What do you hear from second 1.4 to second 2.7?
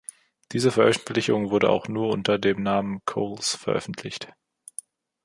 wurde auch nur noch unter dem